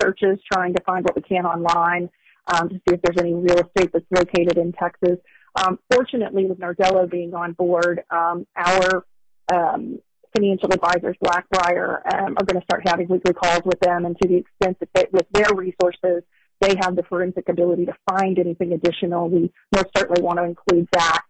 searches, 0.00 0.38
trying 0.50 0.72
to 0.74 0.82
find 0.84 1.04
what 1.04 1.14
we 1.14 1.20
can 1.20 1.44
online 1.44 2.08
Um, 2.46 2.68
to 2.68 2.74
see 2.74 2.94
if 2.94 3.00
there's 3.00 3.16
any 3.18 3.32
real 3.32 3.56
estate 3.58 3.90
that's 3.92 4.04
located 4.10 4.58
in 4.58 4.72
Texas. 4.72 5.18
Um, 5.56 5.78
fortunately, 5.90 6.44
with 6.44 6.58
Nardello 6.58 7.10
being 7.10 7.34
on 7.34 7.52
board, 7.52 8.02
um, 8.10 8.46
our 8.54 9.06
financial 9.50 10.70
advisors, 10.72 11.16
Blackbriar, 11.24 12.00
are 12.04 12.44
going 12.44 12.60
to 12.60 12.64
start 12.64 12.82
having 12.86 13.08
weekly 13.08 13.32
calls 13.32 13.62
with 13.64 13.80
them. 13.80 14.04
And 14.04 14.14
to 14.20 14.28
the 14.28 14.36
extent 14.36 14.76
that 14.94 15.12
with 15.12 15.26
their 15.32 15.54
resources, 15.54 16.22
they 16.60 16.74
have 16.82 16.96
the 16.96 17.02
forensic 17.08 17.48
ability 17.48 17.86
to 17.86 17.94
find 18.10 18.38
anything 18.38 18.72
additional, 18.72 19.28
we 19.28 19.50
most 19.74 19.88
certainly 19.96 20.22
want 20.22 20.38
to 20.38 20.44
include 20.44 20.88
that. 20.92 21.22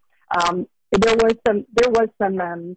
There 0.92 1.14
was 1.16 1.34
some 1.46 1.66
there 1.72 1.90
was 1.90 2.08
some 2.22 2.40
um, 2.40 2.76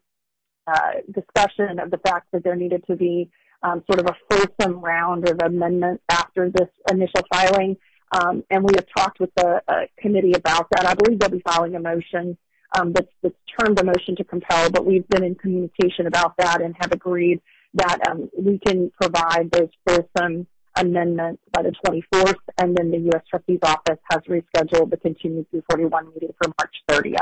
uh, 0.66 0.92
discussion 1.14 1.80
of 1.80 1.92
the 1.92 2.00
fact 2.00 2.28
that 2.34 2.44
there 2.44 2.56
needed 2.56 2.84
to 2.90 2.96
be 2.96 3.30
sort 3.64 4.00
of 4.00 4.08
a 4.08 4.16
fulsome 4.30 4.80
round 4.82 5.30
of 5.30 5.40
amendments 5.44 6.04
after 6.10 6.50
this 6.50 6.70
initial 6.92 7.22
filing. 7.32 7.78
Um, 8.12 8.44
and 8.50 8.64
we 8.64 8.72
have 8.76 8.86
talked 8.96 9.20
with 9.20 9.34
the 9.36 9.62
uh, 9.68 9.82
committee 10.00 10.34
about 10.34 10.68
that. 10.72 10.86
I 10.86 10.94
believe 10.96 11.20
they'll 11.20 11.30
be 11.30 11.42
filing 11.46 11.76
a 11.76 11.80
motion 11.80 12.38
um, 12.78 12.94
that's, 12.94 13.12
that's 13.22 13.36
termed 13.60 13.80
a 13.80 13.84
motion 13.84 14.16
to 14.18 14.24
compel, 14.24 14.70
but 14.70 14.86
we've 14.86 15.08
been 15.08 15.24
in 15.24 15.36
communication 15.36 16.08
about 16.08 16.36
that 16.38 16.62
and 16.62 16.76
have 16.80 16.92
agreed 16.92 17.42
that 17.74 18.00
um, 18.10 18.30
we 18.38 18.60
can 18.60 18.92
provide 19.00 19.52
those 19.52 19.70
fulsome 19.88 20.48
amendments 20.76 21.42
by 21.52 21.64
the 21.64 21.74
24th, 21.86 22.36
and 22.60 22.76
then 22.76 22.92
the 22.92 22.98
U.S. 22.98 23.24
Trustee's 23.30 23.60
Office 23.64 24.00
has 24.12 24.22
rescheduled 24.30 24.92
the 24.92 24.98
continued 24.98 25.48
341 25.52 26.14
meeting 26.14 26.34
for 26.42 26.52
March 26.60 26.76
30th. 26.90 27.18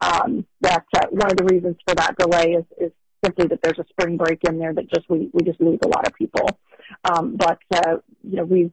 Um, 0.00 0.46
that 0.60 0.84
uh, 0.96 1.06
one 1.10 1.30
of 1.30 1.36
the 1.36 1.44
reasons 1.44 1.76
for 1.86 1.94
that 1.94 2.16
delay 2.18 2.52
is, 2.52 2.64
is 2.80 2.92
simply 3.24 3.46
that 3.48 3.60
there's 3.62 3.78
a 3.78 3.84
spring 3.90 4.16
break 4.16 4.40
in 4.44 4.58
there 4.58 4.72
that 4.72 4.88
just 4.92 5.08
we, 5.08 5.30
we 5.32 5.42
just 5.42 5.60
lose 5.60 5.78
a 5.84 5.88
lot 5.88 6.06
of 6.06 6.14
people. 6.14 6.48
Um, 7.04 7.36
but 7.36 7.58
uh, 7.74 7.96
you 8.22 8.36
know 8.36 8.44
we 8.44 8.70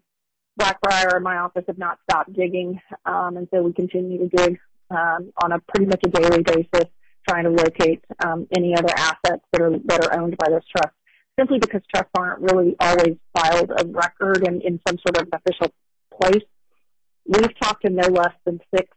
Blackbriar 0.59 1.15
and 1.15 1.23
my 1.23 1.37
office 1.37 1.63
have 1.67 1.77
not 1.77 1.99
stopped 2.09 2.33
digging, 2.33 2.79
um, 3.05 3.37
and 3.37 3.47
so 3.53 3.61
we 3.63 3.73
continue 3.73 4.17
to 4.17 4.27
dig 4.27 4.59
um, 4.89 5.31
on 5.41 5.53
a 5.53 5.59
pretty 5.59 5.85
much 5.85 6.01
a 6.05 6.09
daily 6.09 6.43
basis, 6.43 6.89
trying 7.27 7.45
to 7.45 7.49
locate 7.49 8.03
um, 8.25 8.47
any 8.55 8.75
other 8.75 8.93
assets 8.95 9.43
that 9.51 9.61
are 9.61 9.77
that 9.85 10.05
are 10.05 10.19
owned 10.19 10.35
by 10.37 10.49
those 10.49 10.65
trusts. 10.75 10.97
Simply 11.39 11.59
because 11.59 11.81
trusts 11.93 12.11
aren't 12.17 12.41
really 12.41 12.75
always 12.79 13.15
filed 13.35 13.71
a 13.71 13.87
record 13.87 14.45
and 14.47 14.61
in 14.61 14.79
some 14.87 14.97
sort 14.97 15.17
of 15.21 15.29
official 15.31 15.73
place. 16.21 16.43
We've 17.25 17.59
talked 17.59 17.85
to 17.85 17.89
no 17.89 18.07
less 18.07 18.33
than 18.45 18.59
six 18.75 18.89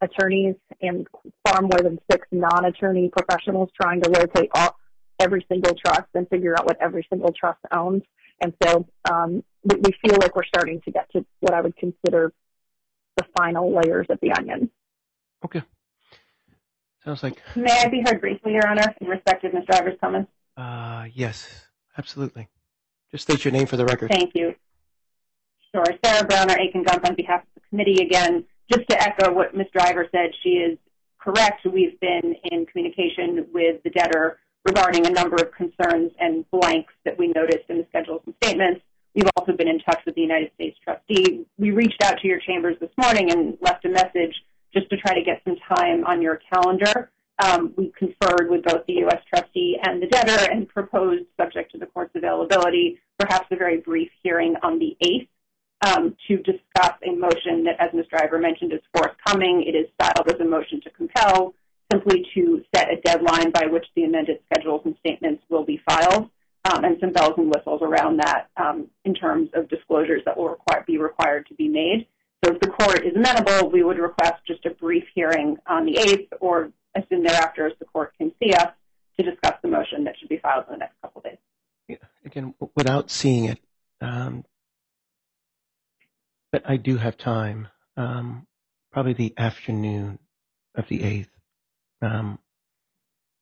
attorneys 0.00 0.56
and 0.80 1.06
far 1.46 1.60
more 1.60 1.80
than 1.82 1.98
six 2.10 2.26
non-attorney 2.32 3.10
professionals 3.10 3.70
trying 3.80 4.00
to 4.02 4.10
locate 4.10 4.50
all, 4.54 4.76
every 5.20 5.44
single 5.50 5.74
trust 5.74 6.08
and 6.14 6.28
figure 6.28 6.54
out 6.58 6.66
what 6.66 6.80
every 6.80 7.06
single 7.10 7.32
trust 7.32 7.60
owns. 7.70 8.02
And 8.44 8.52
so 8.62 8.86
um, 9.10 9.42
we, 9.62 9.76
we 9.76 9.90
feel 10.04 10.18
like 10.20 10.36
we're 10.36 10.44
starting 10.44 10.82
to 10.82 10.90
get 10.90 11.10
to 11.12 11.24
what 11.40 11.54
I 11.54 11.62
would 11.62 11.74
consider 11.76 12.30
the 13.16 13.24
final 13.34 13.74
layers 13.74 14.06
of 14.10 14.18
the 14.20 14.32
onion. 14.32 14.70
Okay. 15.42 15.62
Sounds 17.02 17.22
like. 17.22 17.40
May 17.56 17.72
I 17.72 17.88
be 17.88 18.02
heard 18.04 18.20
briefly, 18.20 18.52
Your 18.52 18.68
Honor, 18.68 18.94
in 19.00 19.06
respect 19.06 19.44
of 19.44 19.54
Ms. 19.54 19.64
Driver's 19.66 19.98
comments? 19.98 20.30
Uh, 20.58 21.06
yes, 21.14 21.48
absolutely. 21.96 22.48
Just 23.10 23.24
state 23.24 23.46
your 23.46 23.52
name 23.52 23.66
for 23.66 23.78
the 23.78 23.86
record. 23.86 24.10
Thank 24.10 24.32
you. 24.34 24.54
Sure. 25.74 25.86
Sara 26.04 26.26
Brauner, 26.28 26.56
Akin 26.56 26.82
Gump, 26.82 27.08
on 27.08 27.14
behalf 27.14 27.42
of 27.42 27.48
the 27.54 27.60
committee 27.70 28.02
again. 28.02 28.44
Just 28.70 28.86
to 28.90 29.00
echo 29.00 29.32
what 29.32 29.56
Ms. 29.56 29.68
Driver 29.72 30.06
said, 30.12 30.32
she 30.42 30.50
is 30.50 30.78
correct. 31.18 31.64
We've 31.64 31.98
been 32.00 32.34
in 32.44 32.66
communication 32.66 33.46
with 33.54 33.82
the 33.84 33.90
debtor 33.90 34.38
regarding 34.64 35.06
a 35.06 35.10
number 35.10 35.36
of 35.36 35.52
concerns 35.52 36.12
and 36.18 36.48
blanks 36.50 36.92
that 37.04 37.18
we 37.18 37.28
noticed 37.28 37.64
in 37.68 37.78
the 37.78 37.86
schedules 37.90 38.22
and 38.26 38.34
statements. 38.42 38.80
We've 39.14 39.28
also 39.36 39.52
been 39.64 39.74
in 39.74 39.80
touch 39.80 40.00
with 40.04 40.14
the 40.14 40.20
United 40.20 40.50
States 40.54 40.76
trustee. 40.84 41.46
We 41.58 41.70
reached 41.70 42.02
out 42.02 42.18
to 42.20 42.28
your 42.28 42.40
chambers 42.40 42.76
this 42.80 42.90
morning 43.00 43.30
and 43.30 43.56
left 43.60 43.84
a 43.84 43.88
message 43.88 44.34
just 44.72 44.90
to 44.90 44.96
try 44.96 45.14
to 45.14 45.22
get 45.22 45.40
some 45.44 45.56
time 45.76 46.04
on 46.04 46.20
your 46.20 46.40
calendar. 46.52 47.10
Um, 47.42 47.72
we 47.76 47.92
conferred 47.98 48.50
with 48.50 48.64
both 48.64 48.86
the 48.86 48.94
U.S. 49.04 49.20
trustee 49.28 49.76
and 49.82 50.02
the 50.02 50.06
debtor 50.06 50.50
and 50.52 50.68
proposed, 50.68 51.24
subject 51.40 51.72
to 51.72 51.78
the 51.78 51.86
court's 51.86 52.14
availability, 52.14 53.00
perhaps 53.18 53.46
a 53.50 53.56
very 53.56 53.78
brief 53.78 54.10
hearing 54.22 54.54
on 54.62 54.78
the 54.78 54.96
8th 55.02 55.28
um, 55.86 56.16
to 56.28 56.36
discuss 56.36 56.94
a 57.04 57.12
motion 57.12 57.64
that, 57.64 57.76
as 57.80 57.92
Ms. 57.92 58.06
Driver 58.10 58.38
mentioned, 58.38 58.72
is 58.72 58.80
forthcoming. 58.94 59.64
It 59.66 59.74
is 59.76 59.86
styled 59.94 60.28
as 60.28 60.40
a 60.40 60.44
motion 60.44 60.80
to 60.82 60.90
compel, 60.90 61.54
simply 61.90 62.24
to 62.34 62.62
set 62.74 62.92
a 62.92 63.00
deadline 63.00 63.50
by 63.50 63.66
which 63.66 63.86
the 63.96 64.04
amended 64.04 64.38
schedules 64.46 64.82
and 64.84 64.94
statements 65.00 65.42
will 65.48 65.64
be 65.64 65.80
filed, 65.88 66.30
and 66.64 66.96
some 67.00 67.12
bells 67.12 67.34
and 67.36 67.50
whistles 67.54 67.82
around 67.82 68.18
that 68.18 68.48
um, 68.56 68.88
in 69.04 69.14
terms 69.14 69.50
of 69.54 69.68
disclosures 69.68 70.22
that 70.24 70.36
will 70.36 70.48
require, 70.48 70.84
be 70.86 70.98
required 70.98 71.46
to 71.46 71.54
be 71.54 71.68
made. 71.68 72.06
So 72.44 72.52
if 72.52 72.60
the 72.60 72.68
court 72.68 73.04
is 73.04 73.14
amenable, 73.14 73.70
we 73.70 73.82
would 73.82 73.98
request 73.98 74.42
just 74.46 74.64
a 74.66 74.70
brief 74.70 75.04
hearing 75.14 75.56
on 75.66 75.86
the 75.86 75.94
8th 75.94 76.28
or 76.40 76.70
as 76.94 77.04
soon 77.08 77.22
thereafter 77.22 77.66
as 77.66 77.72
the 77.78 77.84
court 77.86 78.12
can 78.18 78.32
see 78.42 78.52
us 78.52 78.68
to 79.18 79.22
discuss 79.22 79.54
the 79.62 79.68
motion 79.68 80.04
that 80.04 80.14
should 80.18 80.28
be 80.28 80.38
filed 80.38 80.64
in 80.68 80.74
the 80.74 80.78
next 80.78 81.00
couple 81.00 81.20
of 81.20 81.24
days. 81.24 81.38
Yeah, 81.88 81.96
again, 82.24 82.54
without 82.74 83.10
seeing 83.10 83.46
it, 83.46 83.60
um, 84.00 84.44
but 86.50 86.62
I 86.66 86.76
do 86.76 86.96
have 86.96 87.16
time, 87.16 87.68
um, 87.96 88.46
probably 88.92 89.12
the 89.12 89.34
afternoon 89.36 90.18
of 90.74 90.88
the 90.88 91.00
8th. 91.00 91.28
Um, 92.02 92.38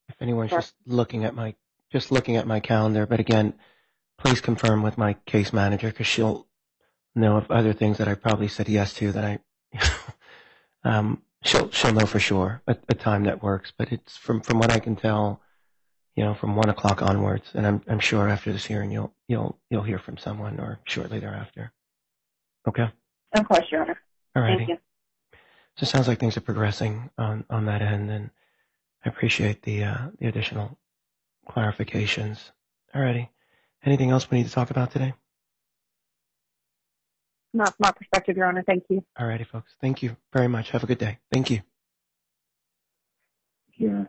if 0.09 0.17
anyone's 0.21 0.51
just 0.51 0.75
looking 0.87 1.25
at 1.25 1.35
my 1.35 1.55
just 1.93 2.11
looking 2.11 2.37
at 2.37 2.47
my 2.47 2.59
calendar, 2.59 3.07
but 3.07 3.21
again, 3.21 3.55
please 4.19 4.41
confirm 4.41 4.83
with 4.83 4.99
my 4.99 5.15
case 5.27 5.53
manager 5.53 5.89
because 5.89 6.07
she'll 6.07 6.49
know 7.15 7.37
of 7.37 7.51
other 7.51 7.73
things 7.73 7.99
that 7.99 8.09
I 8.09 8.15
probably 8.15 8.49
said 8.49 8.69
yes 8.69 8.95
to 8.95 9.13
that 9.13 9.25
I 9.25 9.39
um, 10.85 11.23
she'll 11.45 11.71
she'll 11.71 11.93
know 11.93 12.07
for 12.07 12.19
sure 12.19 12.63
a, 12.67 12.77
a 12.89 12.95
time 12.95 13.25
that 13.25 13.43
works. 13.43 13.73
But 13.77 13.93
it's 13.93 14.17
from 14.17 14.41
from 14.41 14.59
what 14.59 14.73
I 14.73 14.79
can 14.79 14.97
tell, 14.97 15.43
you 16.17 16.25
know, 16.25 16.35
from 16.35 16.57
one 16.57 16.71
o'clock 16.71 17.03
onwards, 17.03 17.51
and 17.55 17.67
I'm 17.67 17.83
I'm 17.89 18.01
sure 18.01 18.29
after 18.29 18.53
this 18.53 18.65
hearing 18.65 18.91
you'll 18.91 19.15
you'll 19.29 19.59
you'll 19.71 19.83
hear 19.83 19.99
from 19.99 20.17
someone 20.17 20.59
or 20.59 20.81
shortly 20.85 21.21
thereafter. 21.21 21.73
Okay. 22.67 22.91
Of 23.35 23.49
course, 23.49 23.71
Your 23.71 23.83
Honor. 23.83 23.99
All 24.37 24.43
Thank 24.43 24.61
righty. 24.61 24.73
you. 24.73 24.79
So 25.77 25.85
it 25.85 25.89
sounds 25.89 26.07
like 26.07 26.19
things 26.19 26.37
are 26.37 26.43
progressing 26.43 27.11
on, 27.17 27.45
on 27.49 27.65
that 27.65 27.81
end, 27.81 28.11
and 28.11 28.31
I 29.05 29.09
appreciate 29.09 29.63
the 29.63 29.85
uh, 29.85 30.09
the 30.19 30.29
additional 30.29 30.79
clarifications. 31.49 32.51
Alrighty. 32.95 33.29
Anything 33.85 34.11
else 34.11 34.31
we 34.31 34.39
need 34.39 34.47
to 34.47 34.53
talk 34.53 34.71
about 34.71 34.93
today? 34.93 35.15
Not 37.55 37.69
from 37.77 37.77
my 37.81 37.93
perspective, 37.93 38.37
Your 38.37 38.47
Honor. 38.47 38.63
Thank 38.67 38.85
you. 38.89 39.05
Alrighty, 39.19 39.47
folks. 39.47 39.75
Thank 39.81 40.03
you 40.03 40.17
very 40.33 40.49
much. 40.49 40.71
Have 40.71 40.85
a 40.85 40.87
good 40.87 40.99
day. 40.99 41.19
Thank 41.31 41.51
you. 41.51 41.61
Yeah. 43.77 44.05